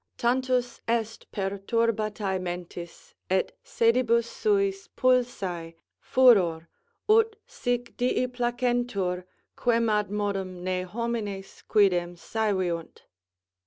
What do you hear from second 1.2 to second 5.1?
perturbâto mentis, et sedibus suis